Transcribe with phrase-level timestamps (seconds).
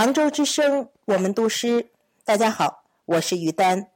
[0.00, 1.90] 杭州之声，我们读诗。
[2.24, 3.90] 大家好，我是于丹。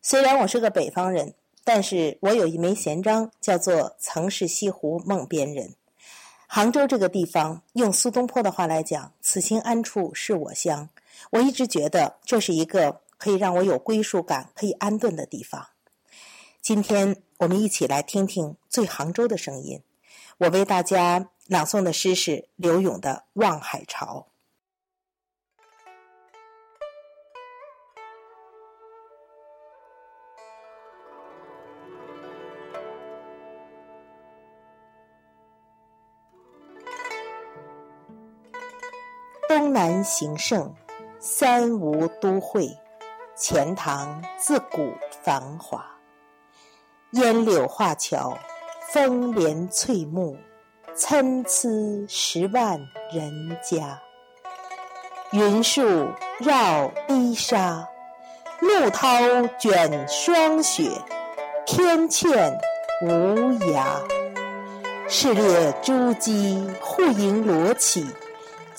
[0.00, 1.34] 虽然我是个北方人，
[1.64, 5.74] 但是我有一枚闲章，叫做“曾是西湖梦边人”。
[6.46, 10.90] 杭州这个地方，用苏东坡的话来讲，“此心安处是我乡”。
[11.32, 15.70] 我一直觉得这是一个可以让我有归属感、可以安顿的地方。
[16.62, 19.82] 今天我们一起来听听最杭州的声音。
[20.38, 24.28] 我为大家朗诵的诗是刘永的《望海潮》。
[39.48, 40.74] 东南形胜，
[41.18, 42.68] 三吴都会，
[43.34, 45.82] 钱塘自古繁华。
[47.12, 48.36] 烟柳画桥，
[48.92, 50.36] 风帘翠幕，
[50.94, 52.78] 参差十万
[53.10, 53.98] 人家。
[55.30, 57.88] 云树绕堤沙，
[58.60, 59.08] 怒涛
[59.58, 60.90] 卷霜雪，
[61.64, 62.54] 天堑
[63.00, 63.08] 无
[63.72, 63.86] 涯。
[65.08, 68.06] 市列珠玑，户盈罗绮。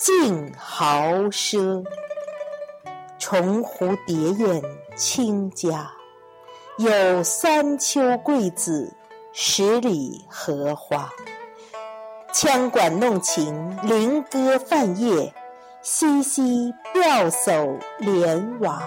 [0.00, 1.84] 竞豪奢，
[3.18, 4.62] 重蝴蝶燕
[4.96, 5.92] 亲家，
[6.78, 8.94] 有三秋桂子，
[9.34, 11.10] 十里荷花。
[12.32, 15.34] 羌管弄琴，菱歌泛夜，
[15.82, 18.82] 嬉嬉钓叟莲娃。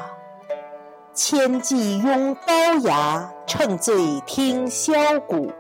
[1.14, 5.52] 千骑拥高牙，乘醉听箫鼓，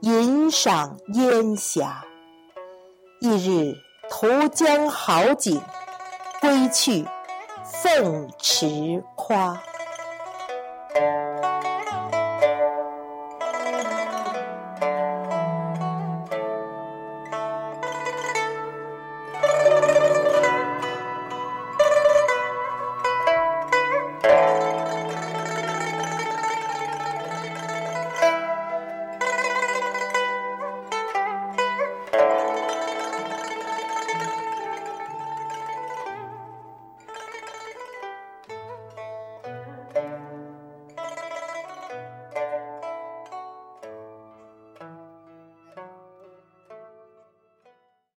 [0.00, 2.02] 吟赏烟霞。
[3.20, 3.76] 一日。
[4.14, 5.58] 图江好景，
[6.42, 7.08] 归去，
[7.64, 9.58] 凤池夸。